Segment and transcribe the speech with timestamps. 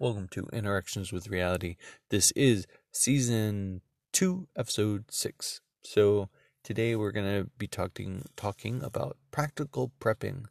[0.00, 1.76] Welcome to Interactions with Reality.
[2.08, 3.82] This is season
[4.14, 5.60] 2, episode 6.
[5.82, 6.30] So,
[6.64, 10.46] today we're going to be talking talking about practical prepping.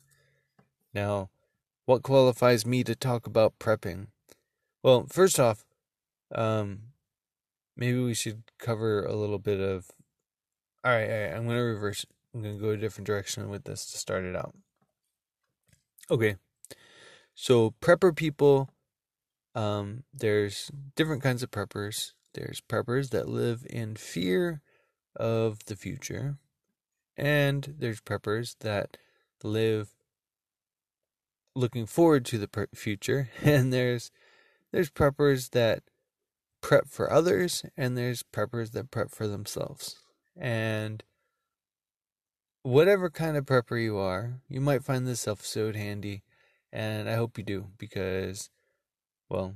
[0.93, 1.31] Now,
[1.87, 4.09] what qualifies me to talk about prepping?
[4.83, 5.65] Well, first off,
[6.29, 6.81] um
[7.75, 9.89] maybe we should cover a little bit of
[10.83, 12.05] all right, all right I'm going to reverse.
[12.35, 14.53] I'm going to go a different direction with this to start it out.
[16.11, 16.35] Okay.
[17.33, 18.69] So, prepper people
[19.59, 22.13] um, there's different kinds of preppers.
[22.33, 24.61] There's preppers that live in fear
[25.17, 26.37] of the future,
[27.17, 28.95] and there's preppers that
[29.43, 29.89] live
[31.55, 34.11] looking forward to the future, and there's
[34.71, 35.83] there's preppers that
[36.61, 39.97] prep for others, and there's preppers that prep for themselves.
[40.37, 41.03] And
[42.63, 46.23] whatever kind of prepper you are, you might find this episode handy,
[46.71, 48.49] and I hope you do because
[49.29, 49.55] well,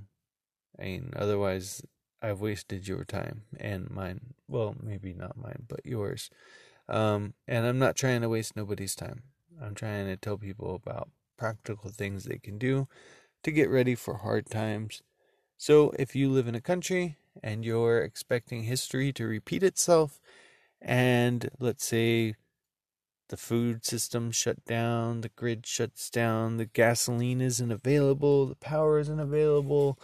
[0.80, 1.82] I mean, otherwise,
[2.22, 4.34] I've wasted your time and mine.
[4.48, 6.30] Well, maybe not mine, but yours.
[6.88, 9.24] Um, and I'm not trying to waste nobody's time.
[9.62, 12.88] I'm trying to tell people about practical things they can do
[13.44, 15.02] to get ready for hard times.
[15.58, 20.20] So, if you live in a country and you're expecting history to repeat itself,
[20.82, 22.36] and let's say
[23.34, 29.00] the food system shut down, the grid shuts down, the gasoline isn't available, the power
[29.00, 29.98] isn't available,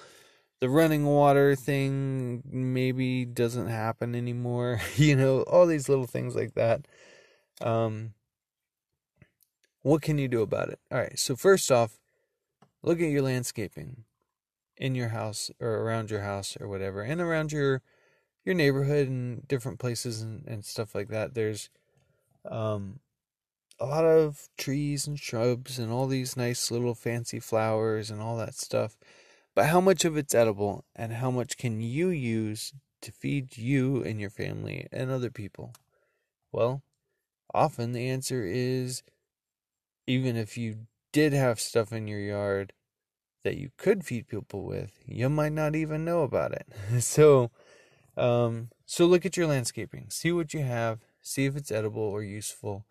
[0.61, 6.55] the running water thing maybe doesn't happen anymore, you know, all these little things like
[6.55, 6.87] that.
[7.61, 8.15] Um,
[9.83, 10.79] what can you do about it?
[10.91, 11.99] All right, so first off,
[12.81, 14.05] look at your landscaping
[14.75, 17.83] in your house or around your house or whatever, and around your
[18.43, 21.35] your neighborhood and different places and, and stuff like that.
[21.35, 21.69] There's
[22.49, 23.01] um,
[23.79, 28.37] a lot of trees and shrubs and all these nice little fancy flowers and all
[28.37, 28.97] that stuff.
[29.55, 34.03] But how much of it's edible and how much can you use to feed you
[34.03, 35.73] and your family and other people?
[36.51, 36.81] Well,
[37.53, 39.03] often the answer is
[40.07, 42.73] even if you did have stuff in your yard
[43.43, 46.67] that you could feed people with, you might not even know about it.
[47.03, 47.51] so,
[48.17, 52.23] um, so look at your landscaping, see what you have, see if it's edible or
[52.23, 52.85] useful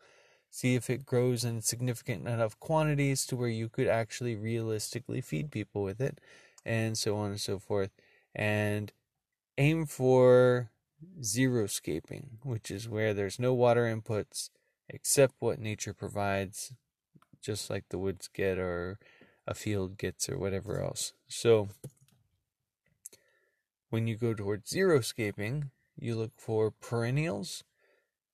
[0.50, 5.50] see if it grows in significant enough quantities to where you could actually realistically feed
[5.50, 6.20] people with it,
[6.64, 7.90] and so on and so forth.
[8.34, 8.92] And
[9.56, 10.70] aim for
[11.20, 14.50] xeriscaping, which is where there's no water inputs
[14.88, 16.72] except what nature provides,
[17.40, 18.98] just like the woods get or
[19.46, 21.12] a field gets or whatever else.
[21.28, 21.68] So
[23.90, 27.64] when you go towards xeriscaping, you look for perennials,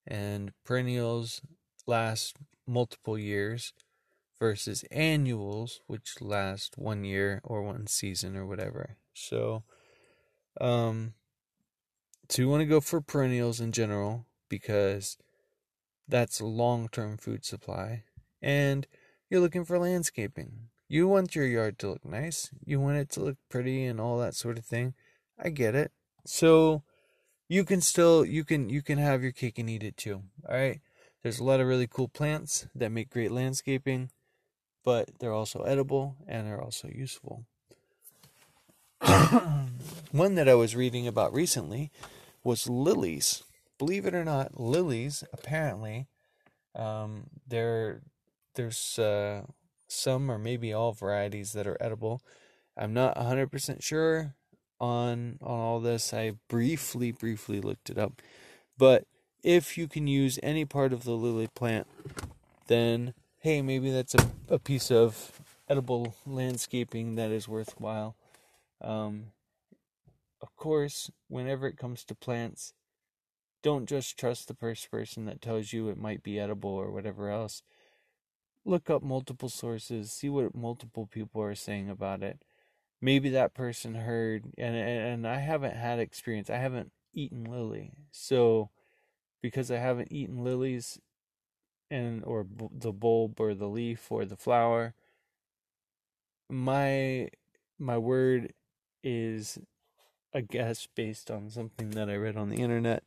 [0.06, 1.40] and perennials
[1.86, 2.36] last
[2.66, 3.72] multiple years
[4.38, 8.96] versus annuals, which last one year or one season or whatever.
[9.12, 9.64] So,
[10.60, 11.14] um,
[12.28, 15.18] so you want to go for perennials in general because
[16.08, 18.04] that's long term food supply.
[18.42, 18.86] And
[19.30, 20.68] you're looking for landscaping.
[20.88, 22.50] You want your yard to look nice.
[22.64, 24.94] You want it to look pretty and all that sort of thing.
[25.42, 25.92] I get it.
[26.26, 26.82] So
[27.48, 30.22] you can still you can you can have your cake and eat it too.
[30.48, 30.80] All right.
[31.24, 34.10] There's a lot of really cool plants that make great landscaping,
[34.84, 37.46] but they're also edible and they're also useful.
[40.12, 41.90] One that I was reading about recently
[42.44, 43.42] was lilies.
[43.78, 46.08] Believe it or not, lilies apparently
[46.74, 48.02] um, there
[48.54, 49.44] there's uh,
[49.88, 52.20] some or maybe all varieties that are edible.
[52.76, 54.34] I'm not 100% sure
[54.78, 56.12] on on all this.
[56.12, 58.20] I briefly briefly looked it up.
[58.76, 59.06] But
[59.44, 61.86] if you can use any part of the lily plant,
[62.66, 68.16] then hey, maybe that's a, a piece of edible landscaping that is worthwhile.
[68.80, 69.26] Um,
[70.40, 72.72] of course, whenever it comes to plants,
[73.62, 77.30] don't just trust the first person that tells you it might be edible or whatever
[77.30, 77.62] else.
[78.64, 82.42] Look up multiple sources, see what multiple people are saying about it.
[83.00, 86.48] Maybe that person heard, and and I haven't had experience.
[86.48, 88.70] I haven't eaten lily, so
[89.44, 90.98] because I haven't eaten lilies
[91.90, 94.94] and or b- the bulb or the leaf or the flower.
[96.48, 97.28] My
[97.78, 98.54] my word
[99.02, 99.58] is
[100.32, 103.02] a guess based on something that I read on the internet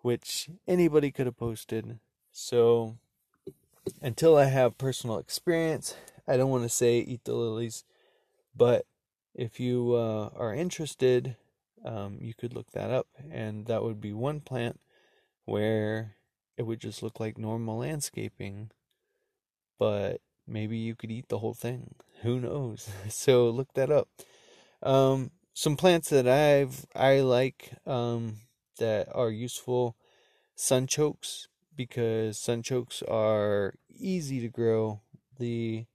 [0.00, 1.98] which anybody could have posted.
[2.30, 2.96] So
[4.00, 5.94] until I have personal experience
[6.26, 7.84] I don't want to say eat the lilies
[8.56, 8.86] but
[9.34, 11.36] if you uh, are interested
[11.84, 14.80] um, you could look that up and that would be one plant
[15.44, 16.16] where
[16.56, 18.70] it would just look like normal landscaping,
[19.78, 21.94] but maybe you could eat the whole thing.
[22.22, 22.88] Who knows?
[23.08, 24.08] So look that up.
[24.82, 28.36] Um, some plants that I've I like um,
[28.78, 29.96] that are useful
[30.56, 35.00] sunchokes because sunchokes are easy to grow.
[35.38, 35.86] The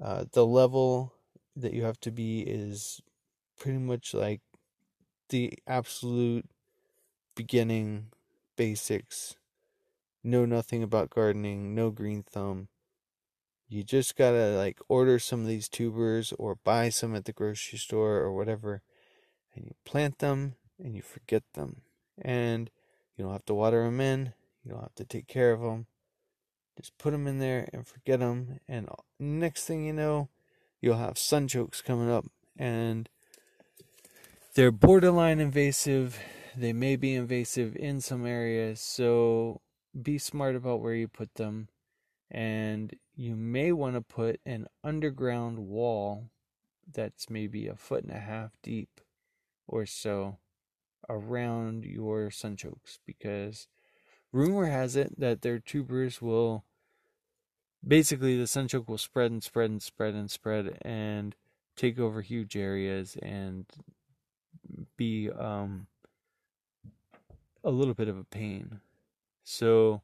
[0.00, 1.12] uh, the level
[1.56, 3.00] that you have to be is
[3.58, 4.40] pretty much like
[5.30, 6.46] the absolute
[7.36, 8.08] beginning
[8.62, 9.34] basics.
[10.22, 12.68] Know nothing about gardening, no green thumb.
[13.68, 17.80] You just gotta like order some of these tubers or buy some at the grocery
[17.80, 18.82] store or whatever,
[19.52, 21.82] and you plant them and you forget them.
[22.20, 22.70] And
[23.16, 24.32] you don't have to water them in,
[24.62, 25.86] you don't have to take care of them.
[26.76, 28.60] Just put them in there and forget them.
[28.68, 28.88] And
[29.18, 30.28] next thing you know,
[30.80, 32.26] you'll have sunchokes coming up.
[32.56, 33.08] And
[34.54, 36.20] they're borderline invasive.
[36.56, 38.80] They may be invasive in some areas.
[38.80, 39.60] So
[40.00, 41.68] be smart about where you put them.
[42.30, 46.30] And you may want to put an underground wall
[46.90, 49.00] that's maybe a foot and a half deep
[49.66, 50.38] or so
[51.08, 53.66] around your sunchokes because
[54.32, 56.64] rumor has it that their tubers will
[57.86, 61.34] basically the sunchoke will spread and spread and spread and spread and
[61.76, 63.66] take over huge areas and
[64.96, 65.86] be um,
[67.64, 68.80] a little bit of a pain.
[69.44, 70.02] So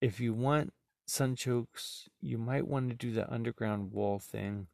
[0.00, 0.72] if you want
[1.08, 4.68] sunchokes, you might want to do the underground wall thing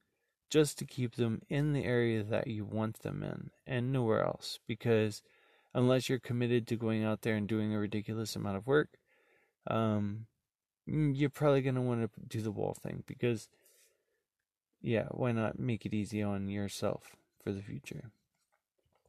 [0.51, 4.61] just to keep them in the area that you want them in and nowhere else
[4.67, 5.23] because
[5.75, 8.91] unless you're committed to going out there and doing a ridiculous amount of work,
[9.67, 10.27] um,
[10.89, 13.49] mm, you're probably going to want to do the wall thing because,
[14.81, 18.11] yeah, why not make it easy on yourself for the future?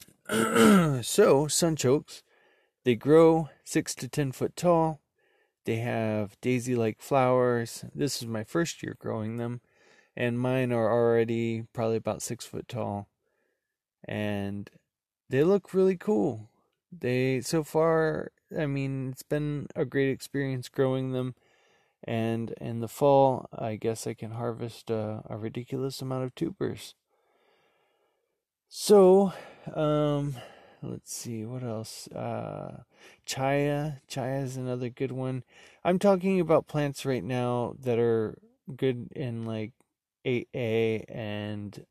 [0.30, 2.22] so, sunchokes,
[2.84, 5.02] they grow six to ten foot tall.
[5.66, 7.86] They have daisy like flowers.
[7.94, 9.62] This is my first year growing them,
[10.16, 13.08] and mine are already probably about six foot tall.
[14.08, 14.70] And
[15.30, 16.50] they look really cool
[16.92, 21.36] they so far i mean it's been a great experience growing them
[22.04, 26.96] and in the fall i guess i can harvest a, a ridiculous amount of tubers
[28.68, 29.34] so
[29.74, 30.36] um
[30.82, 32.08] let's see what else?
[32.10, 32.84] Uh
[33.26, 35.44] chaya chaya is another good one.
[35.84, 38.38] I'm talking about plants right now that are
[38.76, 39.74] good in like
[40.26, 41.86] 8a and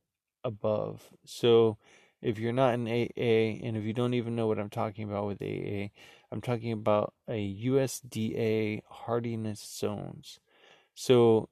[0.44, 1.08] above.
[1.24, 1.78] So
[2.20, 5.26] if you're not in 8A and if you don't even know what I'm talking about
[5.26, 5.90] with 8A,
[6.32, 10.40] I'm talking about a USDA hardiness zones.
[10.94, 11.48] So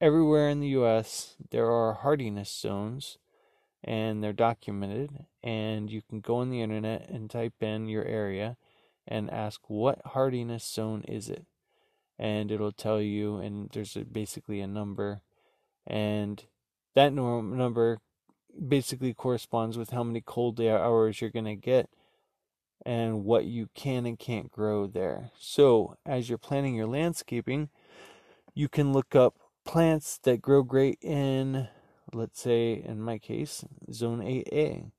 [0.00, 3.18] everywhere in the US there are hardiness zones
[3.84, 8.56] and they're documented and you can go on the internet and type in your area
[9.06, 11.46] and ask what hardiness zone is it
[12.18, 15.20] and it'll tell you and there's a, basically a number
[15.86, 16.44] and
[16.94, 17.98] that number
[18.66, 21.88] basically corresponds with how many cold hours you're going to get
[22.84, 25.30] and what you can and can't grow there.
[25.38, 27.68] So, as you're planning your landscaping,
[28.54, 29.34] you can look up
[29.64, 31.68] plants that grow great in,
[32.12, 34.90] let's say, in my case, zone 8A.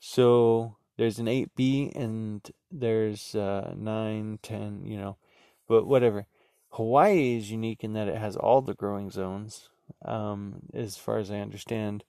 [0.00, 5.16] So, there's an 8B and there's uh, 9, 10, you know,
[5.68, 6.26] but whatever.
[6.70, 9.70] Hawaii is unique in that it has all the growing zones,
[10.04, 12.04] um, as far as I understand.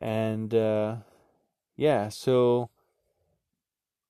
[0.00, 0.96] And uh,
[1.76, 2.70] yeah, so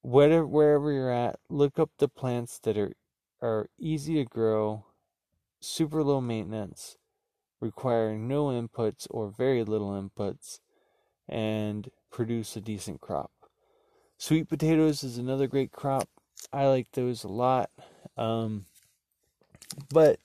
[0.02, 2.92] whatever wherever you're at, look up the plants that are
[3.40, 4.84] are easy to grow,
[5.60, 6.96] super low maintenance,
[7.60, 10.60] require no inputs or very little inputs,
[11.28, 13.30] and produce a decent crop.
[14.16, 16.08] Sweet potatoes is another great crop.
[16.52, 17.70] I like those a lot.
[18.16, 18.64] Um,
[19.92, 20.18] but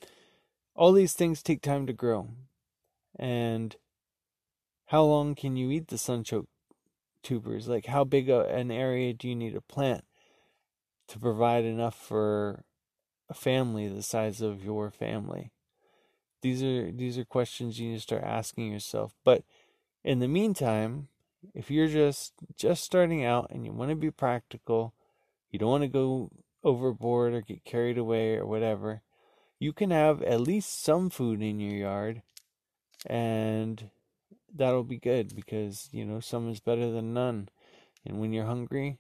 [0.76, 2.30] all these things take time to grow.
[3.18, 3.76] And
[4.88, 6.48] how long can you eat the sunchoke
[7.22, 7.68] tubers?
[7.68, 10.04] Like, how big a, an area do you need to plant
[11.08, 12.64] to provide enough for
[13.30, 15.52] a family the size of your family?
[16.44, 19.16] These are these are questions you need to start asking yourself.
[19.24, 19.44] But
[20.04, 21.08] in the meantime,
[21.56, 24.94] if you're just just starting out and you want to be practical,
[25.50, 26.30] you don't want to go
[26.64, 29.02] overboard or get carried away or whatever,
[29.58, 32.22] you can have at least some food in your yard
[33.06, 33.90] and
[34.54, 37.48] that'll be good because you know some is better than none
[38.06, 39.00] and when you're hungry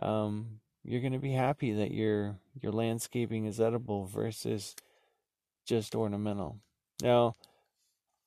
[0.00, 4.74] um, you're going to be happy that your your landscaping is edible versus
[5.66, 6.58] just ornamental
[7.02, 7.34] now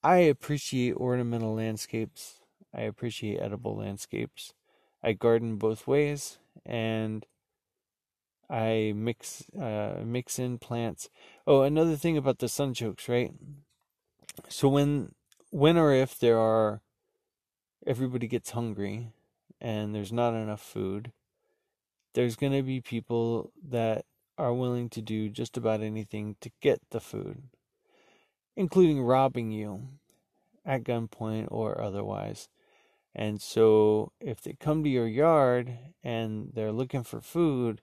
[0.04, 2.42] i appreciate ornamental landscapes
[2.74, 4.54] i appreciate edible landscapes
[5.04, 7.26] i garden both ways and
[8.50, 11.10] I mix uh, mix in plants.
[11.48, 13.34] Oh, another thing about the sunchokes, right?
[14.50, 15.14] So when
[15.50, 16.82] when or if there are
[17.86, 19.14] everybody gets hungry
[19.60, 21.12] and there's not enough food,
[22.14, 24.06] there's going to be people that
[24.38, 27.44] are willing to do just about anything to get the food,
[28.56, 29.88] including robbing you
[30.66, 32.50] at gunpoint or otherwise.
[33.16, 37.82] And so, if they come to your yard and they're looking for food,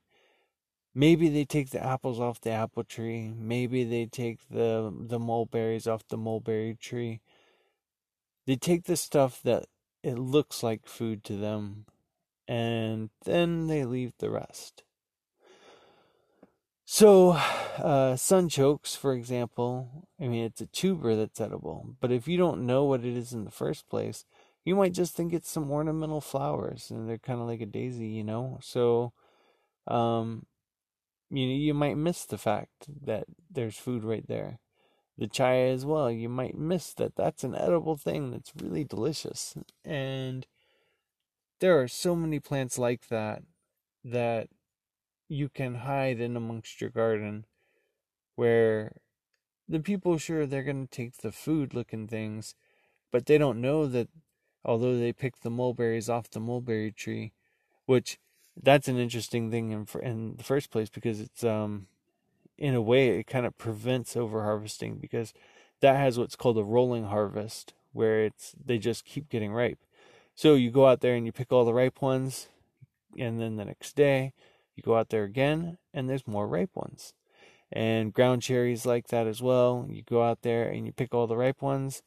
[0.94, 5.86] maybe they take the apples off the apple tree, maybe they take the the mulberries
[5.86, 7.20] off the mulberry tree.
[8.46, 9.66] They take the stuff that
[10.02, 11.86] it looks like food to them,
[12.48, 14.82] and then they leave the rest.
[16.92, 22.36] So, uh, sunchokes, for example, I mean, it's a tuber that's edible, but if you
[22.36, 24.24] don't know what it is in the first place,
[24.64, 28.08] you might just think it's some ornamental flowers and they're kind of like a daisy,
[28.08, 28.58] you know?
[28.60, 29.12] So,
[29.86, 30.46] um,
[31.30, 34.58] you you might miss the fact that there's food right there.
[35.16, 39.54] The chaya as well, you might miss that that's an edible thing that's really delicious.
[39.84, 40.44] And
[41.60, 43.44] there are so many plants like that
[44.04, 44.48] that
[45.30, 47.46] you can hide in amongst your garden
[48.34, 48.92] where
[49.68, 52.54] the people sure they're going to take the food looking things
[53.10, 54.08] but they don't know that
[54.64, 57.32] although they pick the mulberries off the mulberry tree
[57.86, 58.18] which
[58.60, 61.86] that's an interesting thing in, in the first place because it's um
[62.58, 65.32] in a way it kind of prevents over harvesting because
[65.80, 69.78] that has what's called a rolling harvest where it's they just keep getting ripe.
[70.34, 72.48] So you go out there and you pick all the ripe ones
[73.18, 74.32] and then the next day
[74.80, 77.12] you go out there again, and there's more ripe ones.
[77.70, 79.86] And ground cherries like that as well.
[79.88, 82.02] You go out there and you pick all the ripe ones,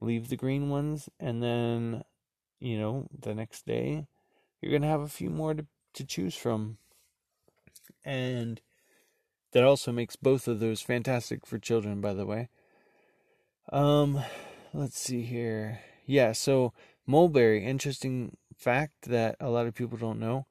[0.00, 2.04] leave the green ones, and then,
[2.60, 4.06] you know, the next day,
[4.60, 6.78] you're going to have a few more to, to choose from.
[8.04, 8.60] And
[9.52, 12.48] that also makes both of those fantastic for children, by the way.
[13.70, 14.20] Um,
[14.72, 15.80] let's see here.
[16.06, 16.72] Yeah, so
[17.04, 20.46] mulberry, interesting fact that a lot of people don't know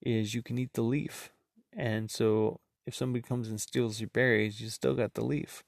[0.00, 1.30] is you can eat the leaf.
[1.72, 5.64] And so if somebody comes and steals your berries, you still got the leaf.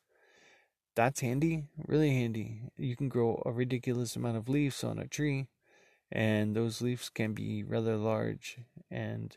[0.94, 2.62] That's handy, really handy.
[2.76, 5.46] You can grow a ridiculous amount of leaves on a tree,
[6.10, 8.58] and those leaves can be rather large.
[8.90, 9.36] And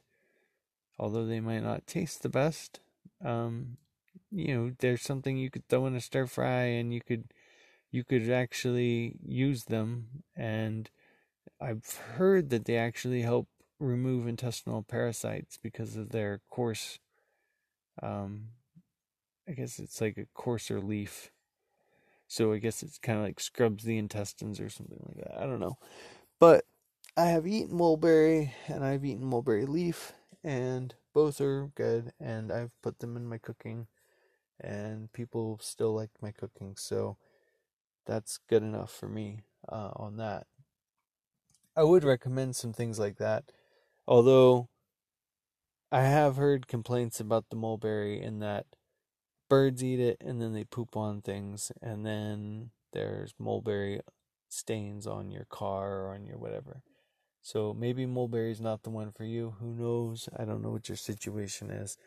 [0.97, 2.79] although they might not taste the best,
[3.23, 3.77] um,
[4.31, 7.25] you know, there's something you could throw in a stir fry, and you could
[7.91, 10.23] you could actually use them.
[10.35, 10.89] And
[11.59, 13.47] I've heard that they actually help
[13.81, 16.99] remove intestinal parasites because of their coarse
[18.01, 18.49] um
[19.47, 21.31] I guess it's like a coarser leaf.
[22.27, 25.41] So I guess it's kind of like scrubs the intestines or something like that.
[25.41, 25.77] I don't know.
[26.39, 26.65] But
[27.17, 32.79] I have eaten mulberry and I've eaten mulberry leaf and both are good and I've
[32.81, 33.87] put them in my cooking
[34.59, 36.75] and people still like my cooking.
[36.77, 37.17] So
[38.05, 40.47] that's good enough for me uh, on that.
[41.75, 43.51] I would recommend some things like that
[44.07, 44.69] Although
[45.91, 48.65] I have heard complaints about the mulberry in that
[49.49, 53.99] birds eat it and then they poop on things and then there's mulberry
[54.47, 56.81] stains on your car or on your whatever.
[57.41, 59.55] So maybe mulberry is not the one for you.
[59.59, 60.29] Who knows?
[60.37, 61.97] I don't know what your situation is.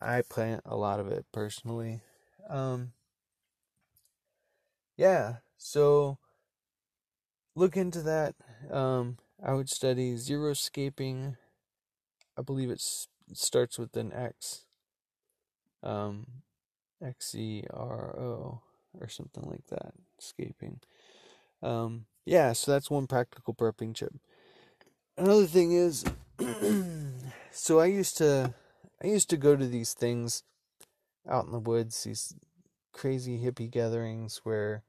[0.00, 2.00] I plant a lot of it personally.
[2.48, 2.92] Um
[4.96, 6.18] yeah, so
[7.54, 8.34] look into that.
[8.70, 11.36] Um I would study zero xeriscaping.
[12.38, 12.82] I believe it
[13.32, 14.64] starts with an X.
[15.82, 16.26] Um,
[17.02, 18.62] X E R O
[18.98, 19.94] or something like that.
[20.18, 20.80] Escaping.
[21.62, 24.12] Um, yeah, so that's one practical burping chip.
[25.16, 26.04] Another thing is,
[27.50, 28.54] so I used to,
[29.02, 30.42] I used to go to these things
[31.28, 32.34] out in the woods, these
[32.92, 34.82] crazy hippie gatherings where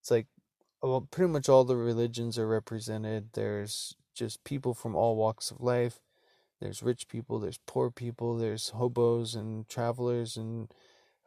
[0.00, 0.26] it's like
[0.82, 3.30] well, pretty much all the religions are represented.
[3.32, 6.00] There's just people from all walks of life.
[6.60, 10.72] There's rich people, there's poor people, there's hobos and travelers and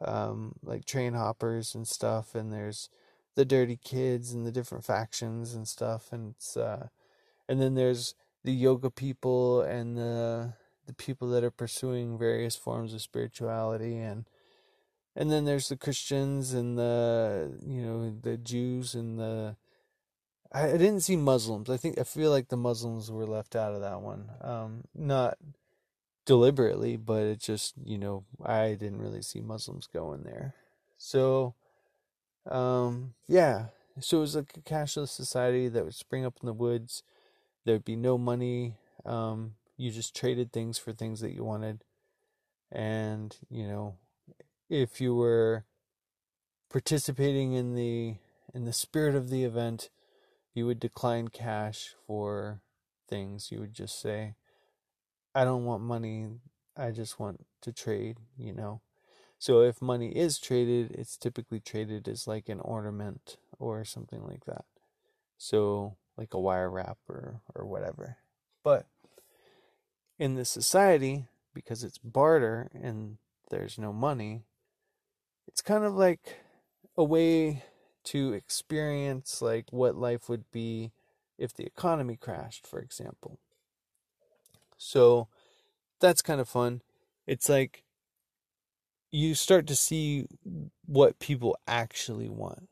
[0.04, 2.88] um, like train hoppers and stuff, and there's
[3.34, 6.88] the dirty kids and the different factions and stuff, and it's uh,
[7.48, 10.54] and then there's the yoga people and the
[10.86, 14.26] the people that are pursuing various forms of spirituality and
[15.16, 19.56] and then there's the Christians and the you know the Jews and the
[20.52, 21.70] I, I didn't see Muslims.
[21.70, 24.30] I think I feel like the Muslims were left out of that one.
[24.40, 25.38] Um, not
[26.26, 30.54] deliberately, but it just you know I didn't really see Muslims going there.
[30.98, 31.54] So,
[32.50, 33.66] um, yeah.
[34.00, 37.02] So it was like a cashless society that would spring up in the woods.
[37.64, 38.76] There'd be no money.
[39.06, 41.84] Um, you just traded things for things that you wanted.
[42.72, 43.96] and you know
[44.68, 45.64] if you were
[46.70, 48.16] participating in the
[48.54, 49.90] in the spirit of the event
[50.54, 52.60] you would decline cash for
[53.08, 53.50] things.
[53.50, 54.34] You would just say
[55.34, 56.28] i don't want money.
[56.76, 58.80] I just want to trade you know?
[59.38, 64.44] So if money is traded it's typically traded as like an ornament or something like
[64.46, 64.64] that.
[65.36, 68.16] So like a wire wrap or or whatever.
[68.62, 68.86] But
[70.18, 73.18] in this society because it's barter and
[73.50, 74.42] there's no money,
[75.54, 76.40] it's kind of like
[76.96, 77.62] a way
[78.02, 80.90] to experience like what life would be
[81.38, 83.38] if the economy crashed, for example.
[84.76, 85.28] So
[86.00, 86.82] that's kind of fun.
[87.24, 87.84] It's like
[89.12, 90.26] you start to see
[90.86, 92.68] what people actually want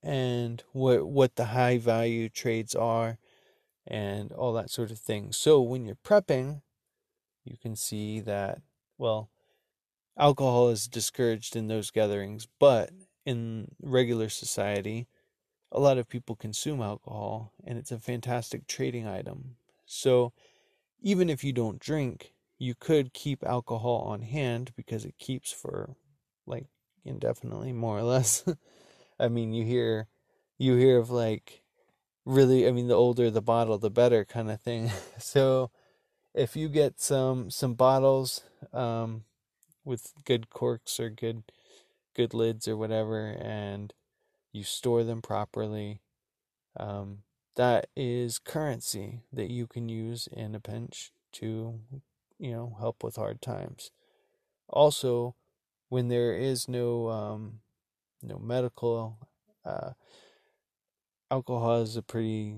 [0.00, 3.18] and what what the high value trades are
[3.88, 5.32] and all that sort of thing.
[5.32, 6.62] So when you're prepping,
[7.44, 8.60] you can see that,
[8.98, 9.30] well,
[10.20, 12.90] alcohol is discouraged in those gatherings, but
[13.24, 15.08] in regular society,
[15.72, 19.56] a lot of people consume alcohol and it's a fantastic trading item.
[19.86, 20.32] So
[21.00, 25.96] even if you don't drink, you could keep alcohol on hand because it keeps for
[26.46, 26.66] like
[27.04, 28.44] indefinitely more or less.
[29.18, 30.08] I mean, you hear
[30.58, 31.62] you hear of like
[32.26, 34.90] really I mean the older the bottle the better kind of thing.
[35.18, 35.70] so
[36.34, 38.42] if you get some some bottles
[38.74, 39.24] um,
[39.84, 41.44] with good corks or good
[42.14, 43.92] good lids or whatever, and
[44.52, 46.00] you store them properly,
[46.76, 47.18] um,
[47.56, 51.80] that is currency that you can use in a pinch to
[52.38, 53.90] you know help with hard times.
[54.68, 55.34] Also,
[55.88, 57.60] when there is no um,
[58.22, 59.18] no medical
[59.64, 59.90] uh,
[61.30, 62.56] alcohol has a pretty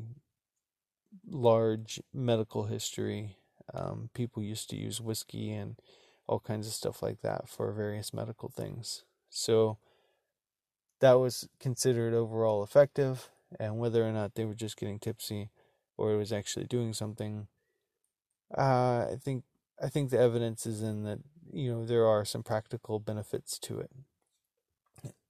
[1.29, 3.37] large medical history
[3.75, 5.77] um, people used to use whiskey and
[6.33, 9.05] all kinds of stuff like that for various medical things.
[9.29, 9.77] So
[11.01, 13.29] that was considered overall effective,
[13.61, 15.51] and whether or not they were just getting tipsy
[15.99, 17.49] or it was actually doing something,
[18.57, 19.45] uh, I think
[19.83, 21.19] I think the evidence is in that
[21.53, 23.85] you know there are some practical benefits to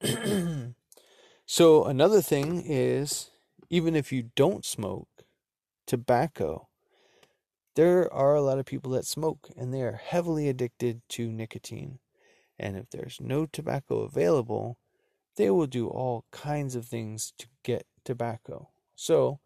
[0.01, 0.73] it.
[1.45, 3.29] so another thing is
[3.69, 5.25] even if you don't smoke
[5.85, 6.69] tobacco
[7.75, 11.99] there are a lot of people that smoke and they are heavily addicted to nicotine.
[12.59, 14.77] And if there's no tobacco available,
[15.35, 18.69] they will do all kinds of things to get tobacco.
[18.95, 19.39] So,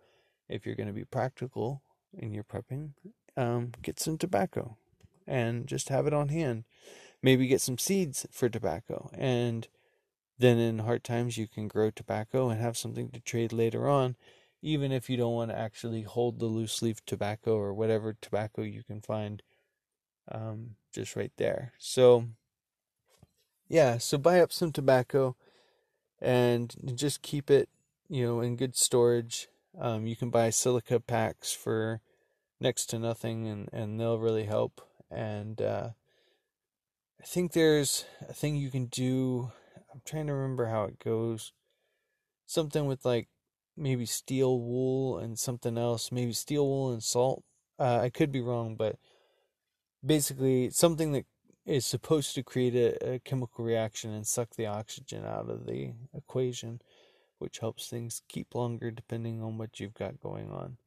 [0.50, 1.82] if you're going to be practical
[2.14, 2.92] in your prepping,
[3.36, 4.78] um, get some tobacco
[5.26, 6.66] and just have it on hand.
[7.22, 9.10] Maybe get some seeds for tobacco.
[9.14, 9.68] And
[10.38, 14.16] then in hard times, you can grow tobacco and have something to trade later on
[14.62, 18.64] even if you don't want to actually hold the loose leaf tobacco or whatever tobacco
[18.64, 19.44] you can find
[20.32, 21.74] um, just right there.
[21.78, 22.28] So,
[23.68, 25.36] yeah, so buy up some tobacco
[26.20, 27.70] and just keep it,
[28.10, 29.48] you know, in good storage.
[29.80, 32.02] Um, you can buy silica packs for
[32.60, 34.82] next to nothing, and, and they'll really help.
[35.12, 35.90] And uh,
[37.22, 39.52] I think there's a thing you can do.
[39.94, 41.54] I'm trying to remember how it goes.
[42.46, 43.28] Something with like
[43.78, 47.44] maybe steel wool and something else, maybe steel wool and salt.
[47.80, 48.98] Uh, I could be wrong, but
[50.06, 51.26] basically something that
[51.66, 55.92] is supposed to create a, a, chemical reaction and suck the oxygen out of the
[56.16, 56.82] equation,
[57.40, 60.78] which helps things keep longer depending on what you've got going on.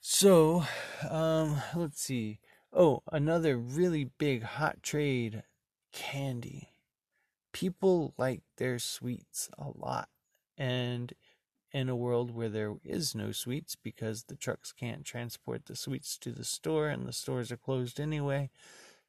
[0.00, 0.64] So,
[1.08, 2.40] um, let's see.
[2.72, 5.42] Oh, another really big hot trade
[5.92, 6.70] candy.
[7.52, 10.08] People like their sweets a lot.
[10.56, 11.12] And
[11.72, 16.16] in a world where there is no sweets because the trucks can't transport the sweets
[16.18, 18.50] to the store and the stores are closed anyway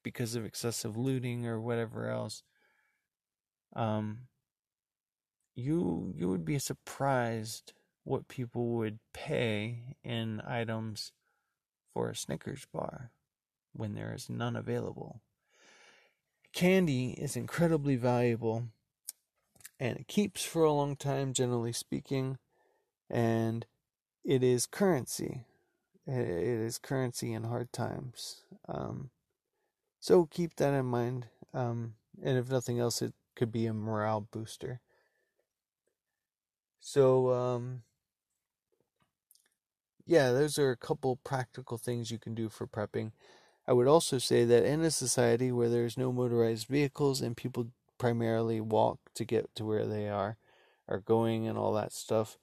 [0.03, 2.43] because of excessive looting or whatever else
[3.75, 4.19] um
[5.55, 11.11] you you would be surprised what people would pay in items
[11.93, 13.11] for a Snickers bar
[13.73, 15.21] when there is none available.
[16.53, 18.65] Candy is incredibly valuable
[19.79, 22.37] and it keeps for a long time generally speaking
[23.09, 23.65] and
[24.23, 25.45] it is currency.
[26.05, 28.43] It is currency in hard times.
[28.67, 29.09] Um,
[29.99, 31.27] so keep that in mind.
[31.53, 34.81] Um, and if nothing else, it could be a morale booster.
[36.79, 37.83] So, um,
[40.05, 43.11] yeah, those are a couple practical things you can do for prepping.
[43.67, 47.67] I would also say that in a society where there's no motorized vehicles and people
[47.99, 50.37] primarily walk to get to where they are,
[50.87, 52.39] are going and all that stuff,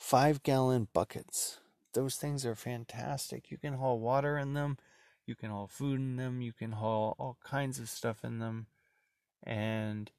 [0.00, 1.60] five gallon buckets.
[1.92, 3.50] Those things are fantastic.
[3.50, 4.78] You can haul water in them.
[5.26, 8.66] You can haul food in them, you can haul all kinds of stuff in them,
[9.44, 10.10] and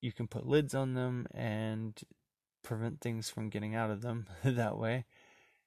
[0.00, 2.00] you can put lids on them and
[2.62, 5.04] prevent things from getting out of them that way.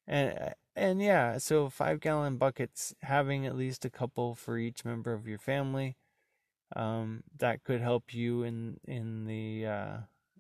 [0.08, 5.14] And and yeah, so 5 gallon buckets having at least a couple for each member
[5.14, 5.96] of your family
[6.76, 9.98] um, that could help you in in the uh,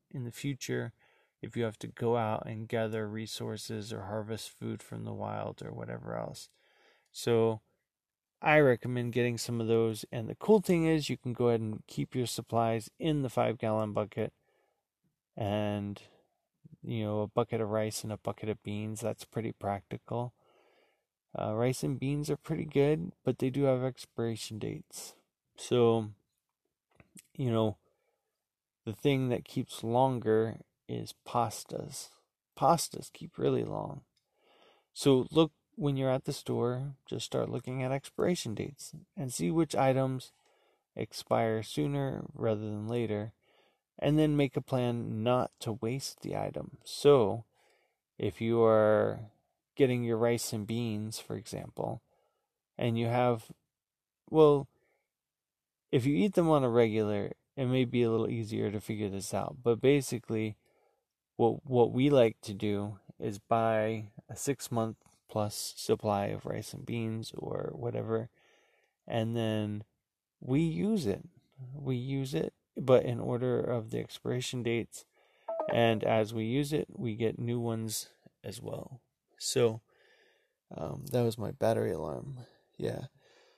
[0.09, 0.93] in the future
[1.41, 5.61] if you have to go out and gather resources or harvest food from the wild
[5.63, 6.49] or whatever else.
[7.11, 7.61] So
[8.41, 10.05] I recommend getting some of those.
[10.11, 13.29] And the cool thing is, you can go ahead and keep your supplies in the
[13.29, 14.33] five gallon bucket.
[15.35, 16.01] And,
[16.83, 19.01] you know, a bucket of rice and a bucket of beans.
[19.01, 20.33] That's pretty practical.
[21.37, 25.13] Uh, rice and beans are pretty good, but they do have expiration dates.
[25.55, 26.09] So,
[27.35, 27.77] you know,
[28.85, 32.09] the thing that keeps longer is pastas.
[32.57, 34.01] Pastas keep really long.
[34.93, 39.51] So look when you're at the store, just start looking at expiration dates and see
[39.51, 40.31] which items
[40.95, 43.31] expire sooner rather than later,
[43.99, 46.77] and then make a plan not to waste the item.
[46.83, 47.45] So,
[48.17, 49.19] if you are
[49.75, 52.01] getting your rice and beans, for example,
[52.75, 53.45] and you have,
[54.29, 54.67] well,
[55.91, 59.09] if you eat them on a regular, it may be a little easier to figure
[59.09, 59.57] this out.
[59.63, 60.57] But basically,
[61.37, 64.97] what what we like to do is buy a six month
[65.29, 68.29] plus supply of rice and beans or whatever,
[69.07, 69.83] and then
[70.41, 71.23] we use it.
[71.73, 75.05] We use it, but in order of the expiration dates,
[75.73, 78.09] and as we use it, we get new ones
[78.43, 79.01] as well.
[79.37, 79.81] So
[80.75, 82.39] um, that was my battery alarm.
[82.77, 83.05] Yeah.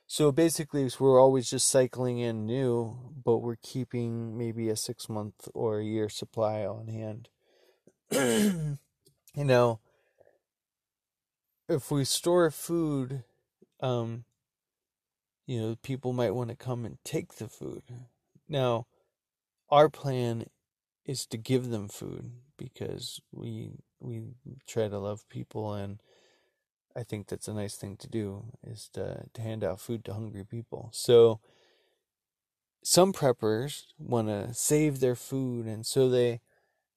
[0.07, 5.47] So basically, we're always just cycling in new, but we're keeping maybe a six month
[5.53, 7.29] or a year supply on hand.
[8.11, 8.77] you
[9.35, 9.79] know,
[11.67, 13.23] if we store food,
[13.79, 14.25] um,
[15.45, 17.83] you know, people might want to come and take the food.
[18.47, 18.87] Now,
[19.69, 20.45] our plan
[21.05, 24.21] is to give them food because we we
[24.67, 26.01] try to love people and
[26.95, 30.13] I think that's a nice thing to do is to to hand out food to
[30.13, 30.89] hungry people.
[30.91, 31.39] So
[32.83, 36.41] some preppers want to save their food and so they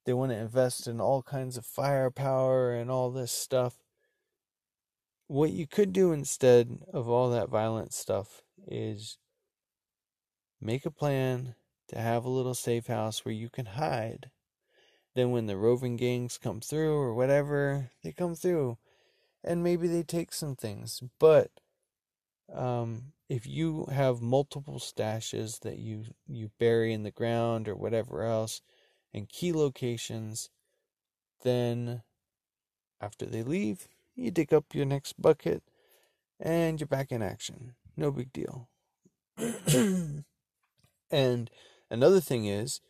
[0.05, 3.83] they want to invest in all kinds of firepower and all this stuff
[5.33, 9.17] what you could do instead of all that violent stuff is
[10.61, 11.55] make a plan
[11.89, 14.31] to have a little safe house where you can hide.
[15.15, 18.77] Then, when the roving gangs come through or whatever, they come through
[19.43, 21.03] and maybe they take some things.
[21.19, 21.51] But
[22.55, 28.23] um, if you have multiple stashes that you, you bury in the ground or whatever
[28.23, 28.61] else
[29.13, 30.51] in key locations,
[31.43, 32.03] then
[33.01, 35.63] after they leave, you dig up your next bucket,
[36.39, 37.75] and you're back in action.
[37.97, 38.69] No big deal.
[41.11, 41.51] and
[41.91, 42.81] another thing is,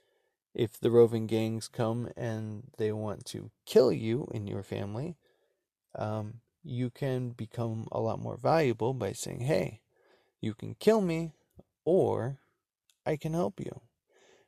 [0.55, 5.17] if the roving gangs come and they want to kill you and your family,
[5.99, 9.81] um, you can become a lot more valuable by saying, hey,
[10.41, 11.33] you can kill me
[11.85, 12.39] or
[13.07, 13.81] I can help you.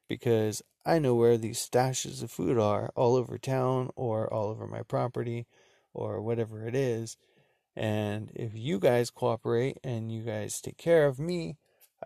[0.08, 4.66] Because I know where these stashes of food are all over town or all over
[4.66, 5.46] my property
[5.92, 7.16] or whatever it is.
[7.76, 11.56] And if you guys cooperate and you guys take care of me,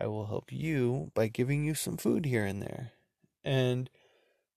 [0.01, 2.93] I will help you by giving you some food here and there.
[3.45, 3.91] And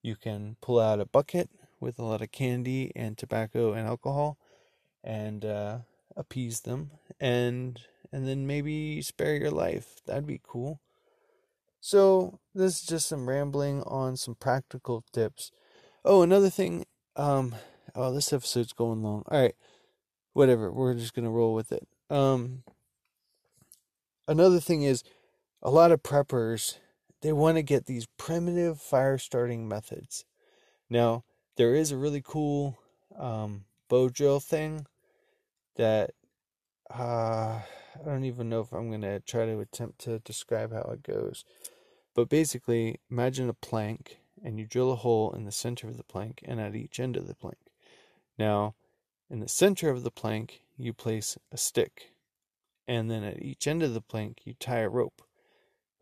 [0.03, 1.49] you can pull out a bucket
[1.79, 4.37] with a lot of candy and tobacco and alcohol
[5.03, 5.79] and uh,
[6.15, 7.81] appease them and
[8.13, 10.01] and then maybe spare your life.
[10.05, 10.81] That'd be cool.
[11.81, 15.51] So this is just some rambling on some practical tips.
[16.05, 17.55] Oh, another thing, um,
[17.93, 19.23] Oh, this episode's going long.
[19.27, 19.55] All right,
[20.33, 20.71] whatever.
[20.71, 21.87] We're just gonna roll with it.
[22.09, 22.63] Um,
[24.27, 25.03] another thing is,
[25.61, 26.77] a lot of preppers
[27.21, 30.25] they want to get these primitive fire starting methods.
[30.89, 31.23] Now,
[31.57, 32.79] there is a really cool
[33.17, 34.87] um, bow drill thing
[35.75, 36.11] that
[36.89, 41.03] uh, I don't even know if I'm gonna try to attempt to describe how it
[41.03, 41.43] goes.
[42.13, 46.03] But basically, imagine a plank and you drill a hole in the center of the
[46.03, 47.57] plank and at each end of the plank.
[48.37, 48.75] Now,
[49.29, 52.11] in the center of the plank, you place a stick,
[52.87, 55.21] and then at each end of the plank, you tie a rope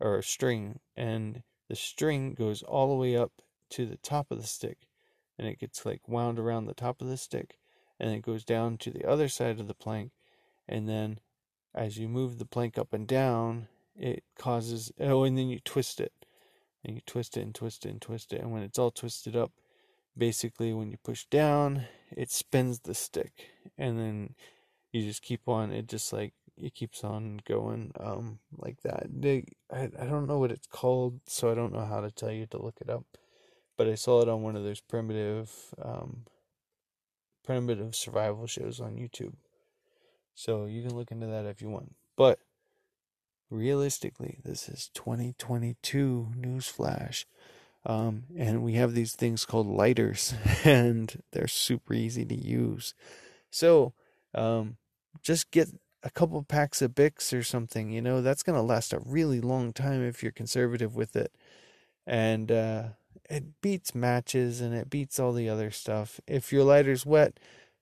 [0.00, 4.40] or a string, and the string goes all the way up to the top of
[4.40, 4.78] the stick,
[5.38, 7.58] and it gets like wound around the top of the stick,
[8.00, 10.10] and it goes down to the other side of the plank,
[10.66, 11.20] and then
[11.74, 16.00] as you move the plank up and down, it causes oh, and then you twist
[16.00, 16.12] it,
[16.84, 19.36] and you twist it and twist it and twist it, and when it's all twisted
[19.36, 19.52] up,
[20.16, 24.34] basically when you push down it spins the stick and then
[24.92, 29.06] you just keep on it just like it keeps on going um like that.
[29.08, 32.30] They, I I don't know what it's called, so I don't know how to tell
[32.30, 33.04] you to look it up.
[33.78, 35.50] But I saw it on one of those primitive
[35.82, 36.26] um
[37.44, 39.34] primitive survival shows on YouTube.
[40.34, 41.94] So you can look into that if you want.
[42.16, 42.38] But
[43.50, 47.24] realistically, this is 2022 newsflash.
[47.84, 50.34] Um, and we have these things called lighters,
[50.64, 52.94] and they're super easy to use.
[53.50, 53.94] So,
[54.34, 54.76] um,
[55.22, 55.68] just get
[56.02, 59.40] a couple packs of Bics or something, you know, that's going to last a really
[59.40, 61.32] long time if you're conservative with it.
[62.06, 62.82] And uh,
[63.28, 66.20] it beats matches and it beats all the other stuff.
[66.26, 67.38] If your lighter's wet,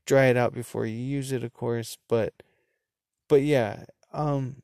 [0.07, 1.97] dry it out before you use it, of course.
[2.09, 2.35] But,
[3.29, 4.63] but yeah, um,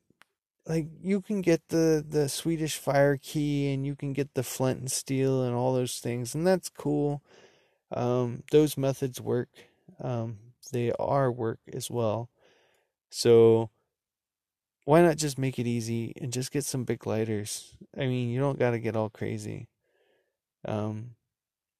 [0.67, 4.79] like you can get the the Swedish fire key and you can get the flint
[4.79, 7.21] and steel and all those things, and that's cool.
[7.91, 9.49] Um, those methods work.
[10.01, 10.39] Um,
[10.71, 12.29] they are work as well.
[13.09, 13.69] So
[14.85, 17.75] why not just make it easy and just get some big lighters?
[17.97, 19.67] I mean, you don't got to get all crazy.
[20.67, 21.11] Um,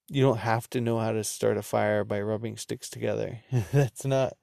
[0.08, 3.40] you don't have to know how to start a fire by rubbing sticks together.
[3.72, 4.36] that's not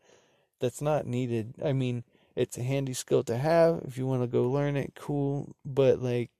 [0.59, 1.55] that's not needed.
[1.63, 2.03] I mean,
[2.35, 6.01] it's a handy skill to have if you want to go learn it, cool, but
[6.01, 6.31] like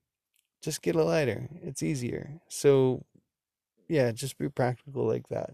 [0.62, 1.50] just get a lighter.
[1.62, 2.40] It's easier.
[2.48, 3.04] So
[3.88, 5.52] yeah, just be practical like that.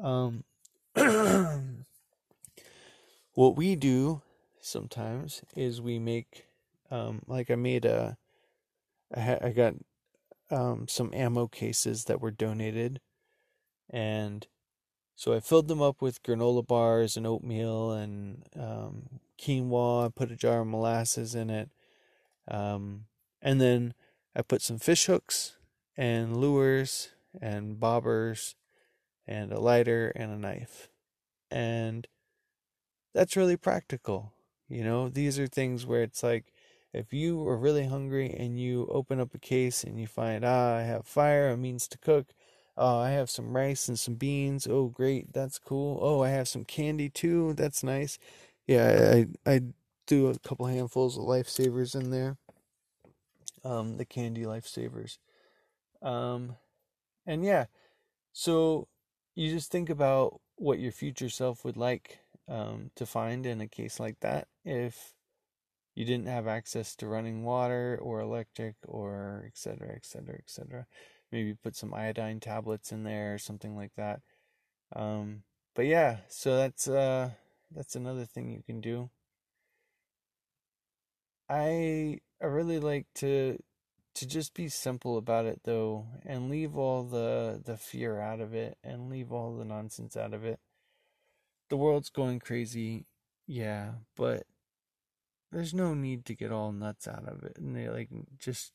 [0.00, 0.44] Um
[3.34, 4.22] what we do
[4.60, 6.46] sometimes is we make
[6.90, 8.16] um, like I made a
[9.14, 9.74] I, ha- I got
[10.50, 13.00] um, some ammo cases that were donated
[13.90, 14.46] and
[15.14, 20.06] so I filled them up with granola bars and oatmeal and um, quinoa.
[20.06, 21.70] I put a jar of molasses in it.
[22.50, 23.04] Um,
[23.40, 23.94] and then
[24.34, 25.56] I put some fish hooks
[25.96, 28.54] and lures and bobbers
[29.26, 30.88] and a lighter and a knife.
[31.50, 32.06] And
[33.14, 34.32] that's really practical.
[34.68, 36.52] You know, these are things where it's like
[36.92, 40.76] if you are really hungry and you open up a case and you find, ah,
[40.76, 42.28] I have fire, a means to cook.
[42.76, 44.66] Oh, I have some rice and some beans.
[44.66, 45.98] Oh, great, that's cool.
[46.00, 47.54] Oh, I have some candy too.
[47.54, 48.18] That's nice.
[48.68, 49.62] Yeah, I I
[50.06, 52.36] do a couple handfuls of lifesavers in there.
[53.64, 55.18] Um, the candy lifesavers.
[56.02, 56.56] Um,
[57.26, 57.66] and yeah,
[58.32, 58.88] so
[59.34, 63.68] you just think about what your future self would like um, to find in a
[63.68, 65.14] case like that if
[65.94, 70.86] you didn't have access to running water or electric or etc etc etc
[71.32, 74.20] maybe put some iodine tablets in there or something like that
[74.96, 75.42] um,
[75.74, 77.30] but yeah so that's uh
[77.74, 79.10] that's another thing you can do
[81.48, 83.58] i i really like to
[84.14, 88.54] to just be simple about it though and leave all the the fear out of
[88.54, 90.60] it and leave all the nonsense out of it
[91.68, 93.06] the world's going crazy,
[93.46, 94.44] yeah, but
[95.52, 97.56] there's no need to get all nuts out of it.
[97.58, 98.72] And they like just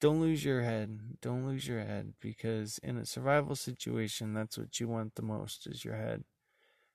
[0.00, 1.18] don't lose your head.
[1.20, 5.66] Don't lose your head because in a survival situation, that's what you want the most
[5.66, 6.24] is your head.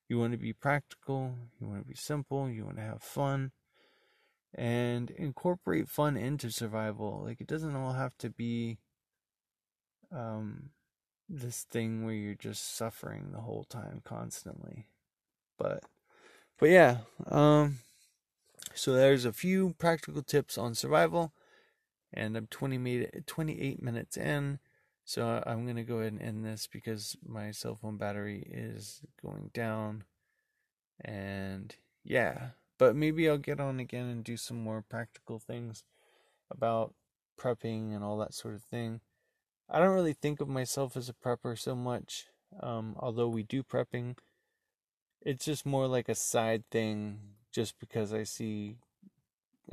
[0.09, 3.51] You want to be practical, you want to be simple, you want to have fun
[4.55, 7.21] and incorporate fun into survival.
[7.23, 8.79] Like it doesn't all have to be
[10.11, 10.71] um
[11.29, 14.87] this thing where you're just suffering the whole time constantly.
[15.59, 15.83] But
[16.57, 17.77] but yeah, um
[18.73, 21.33] so there's a few practical tips on survival
[22.11, 24.57] and I'm 20 made 28 minutes in.
[25.09, 29.01] So I'm going to go ahead and end this because my cell phone battery is
[29.19, 30.03] going down.
[31.03, 35.83] And yeah, but maybe I'll get on again and do some more practical things
[36.51, 36.93] about
[37.39, 39.01] prepping and all that sort of thing.
[39.67, 42.27] I don't really think of myself as a prepper so much,
[42.61, 44.15] um, although we do prepping
[45.21, 47.19] it's just more like a side thing
[47.51, 48.75] just because I see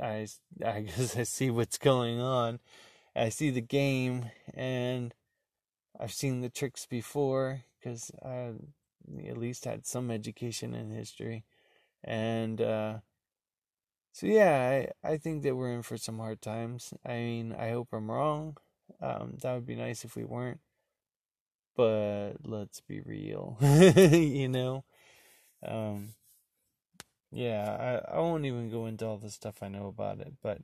[0.01, 0.27] I
[0.65, 2.59] I guess I see what's going on.
[3.15, 5.13] I see the game and
[5.99, 8.53] I've seen the tricks before cuz I
[9.25, 11.45] at least had some education in history.
[12.03, 12.99] And uh
[14.11, 16.93] so yeah, I, I think that we're in for some hard times.
[17.05, 18.57] I mean, I hope I'm wrong.
[19.01, 20.59] Um, that would be nice if we weren't.
[21.75, 23.57] But let's be real.
[23.61, 24.83] you know?
[25.63, 26.15] Um,
[27.31, 30.59] yeah, I, I won't even go into all the stuff I know about it, but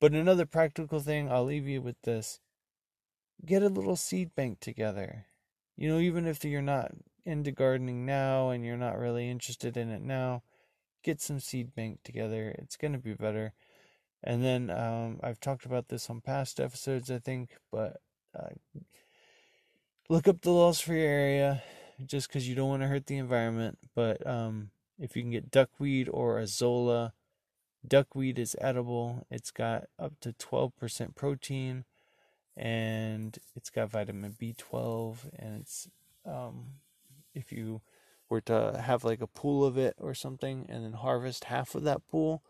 [0.00, 2.40] but another practical thing, I'll leave you with this.
[3.44, 5.26] Get a little seed bank together.
[5.76, 6.92] You know, even if you're not
[7.24, 10.42] into gardening now and you're not really interested in it now,
[11.02, 12.54] get some seed bank together.
[12.58, 13.54] It's going to be better.
[14.22, 17.96] And then um, I've talked about this on past episodes, I think, but
[18.38, 18.50] uh,
[20.10, 21.62] look up the laws for your area
[22.04, 23.78] just because you don't want to hurt the environment.
[23.94, 27.12] But um, if you can get duckweed or azolla,
[27.86, 29.26] Duckweed is edible.
[29.30, 31.84] It's got up to 12% protein
[32.60, 35.88] and it's got vitamin B12 and it's
[36.26, 36.74] um,
[37.34, 37.80] if you
[38.28, 41.84] were to have like a pool of it or something and then harvest half of
[41.84, 42.42] that pool,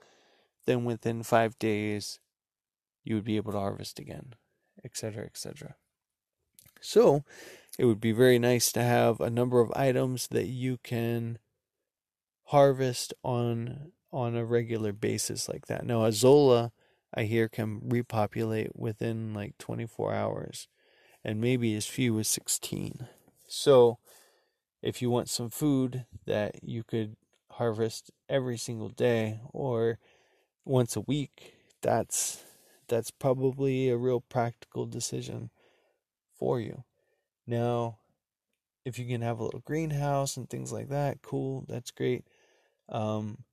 [0.67, 2.19] then within 5 days
[3.05, 4.35] you would be able to harvest again,
[4.85, 5.77] etc., etc.
[6.81, 7.25] So,
[7.79, 11.39] it would be very nice to have a number of items that you can
[12.47, 15.87] harvest on on a regular basis like that.
[15.87, 16.73] Now, Azolla,
[17.15, 20.69] I hear, can repopulate within like 24 hours
[21.25, 23.09] and maybe as few as 16.
[23.47, 23.99] So,
[24.83, 27.17] if you want some food that you could
[27.53, 29.99] harvest every single day or
[30.65, 32.45] once a week, that's
[32.89, 35.51] that's probably a real practical decision
[36.35, 36.85] for you.
[37.47, 37.99] Now,
[38.85, 42.25] if you can have a little greenhouse and things like that, cool, that's great.
[42.89, 43.45] Um,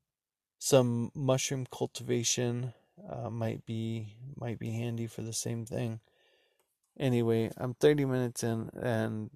[0.59, 2.73] some mushroom cultivation
[3.09, 5.99] uh, might be might be handy for the same thing.
[6.99, 9.29] Anyway, I'm 30 minutes in and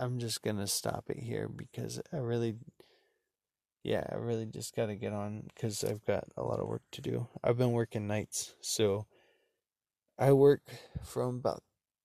[0.00, 2.56] I'm just gonna stop it here because I really,
[3.82, 7.00] yeah, I really just gotta get on because I've got a lot of work to
[7.00, 7.28] do.
[7.42, 9.06] I've been working nights, so
[10.18, 10.62] I work
[11.04, 11.62] from about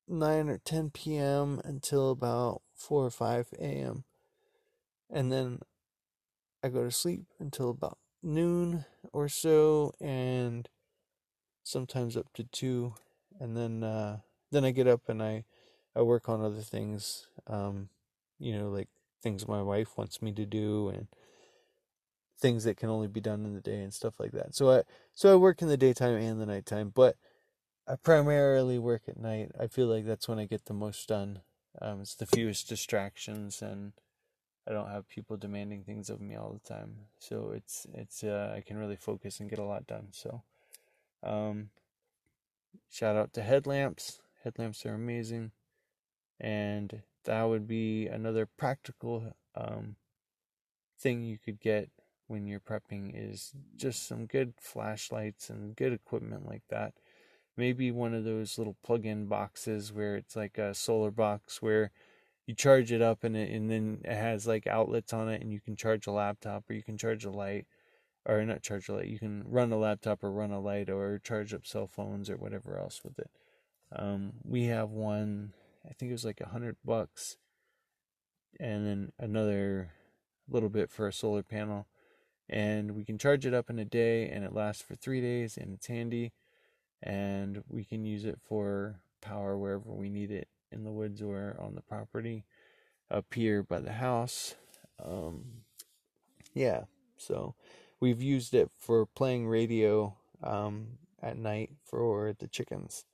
[0.07, 1.61] 9 or 10 p.m.
[1.63, 4.03] until about 4 or 5 a.m.
[5.09, 5.59] And then
[6.63, 10.69] I go to sleep until about noon or so and
[11.63, 12.95] sometimes up to 2
[13.39, 14.19] and then uh,
[14.51, 15.45] then I get up and I
[15.95, 17.89] I work on other things um,
[18.39, 18.89] you know like
[19.21, 21.07] things my wife wants me to do and
[22.39, 24.53] things that can only be done in the day and stuff like that.
[24.55, 27.15] So I so I work in the daytime and the nighttime, but
[27.87, 29.51] I primarily work at night.
[29.59, 31.41] I feel like that's when I get the most done.
[31.81, 33.93] Um, it's the fewest distractions, and
[34.67, 36.95] I don't have people demanding things of me all the time.
[37.19, 40.07] So it's it's uh, I can really focus and get a lot done.
[40.11, 40.43] So,
[41.21, 41.69] um,
[42.89, 44.21] shout out to headlamps.
[44.43, 45.51] Headlamps are amazing,
[46.39, 49.95] and that would be another practical um,
[50.99, 51.89] thing you could get
[52.27, 56.93] when you're prepping is just some good flashlights and good equipment like that
[57.55, 61.91] maybe one of those little plug-in boxes where it's like a solar box where
[62.45, 65.51] you charge it up and it, and then it has like outlets on it and
[65.51, 67.65] you can charge a laptop or you can charge a light
[68.25, 71.19] or not charge a light you can run a laptop or run a light or
[71.19, 73.29] charge up cell phones or whatever else with it.
[73.95, 75.53] Um, we have one
[75.87, 77.37] i think it was like a hundred bucks
[78.59, 79.91] and then another
[80.49, 81.87] little bit for a solar panel.
[82.49, 85.57] And we can charge it up in a day and it lasts for three days
[85.57, 86.33] and it's handy.
[87.01, 91.55] And we can use it for power wherever we need it in the woods or
[91.59, 92.45] on the property
[93.09, 94.55] up here by the house.
[95.03, 95.63] Um,
[96.53, 96.83] yeah,
[97.17, 97.55] so
[97.99, 103.05] we've used it for playing radio um, at night for the chickens.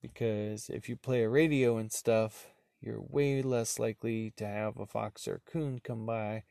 [0.00, 2.46] Because if you play a radio and stuff,
[2.80, 6.42] you're way less likely to have a fox or a coon come by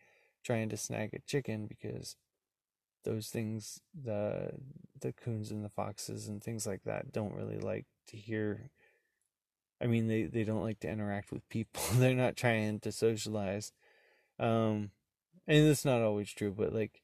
[0.44, 2.16] trying to snag a chicken because
[3.04, 4.52] those things the
[5.00, 8.70] the coons and the foxes and things like that don't really like to hear
[9.82, 13.72] i mean they they don't like to interact with people they're not trying to socialize
[14.40, 14.92] um
[15.48, 17.02] and that's not always true but like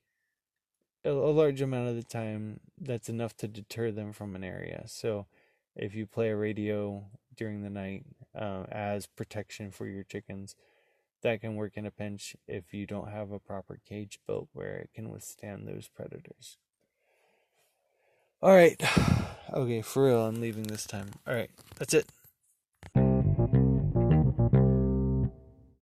[1.03, 4.83] a, a large amount of the time that's enough to deter them from an area
[4.87, 5.25] so
[5.75, 8.03] if you play a radio during the night
[8.35, 10.55] uh, as protection for your chickens
[11.21, 14.75] that can work in a pinch if you don't have a proper cage built where
[14.77, 16.57] it can withstand those predators.
[18.41, 18.81] All right.
[19.53, 21.09] Okay, for real, I'm leaving this time.
[21.25, 22.05] All right, that's it.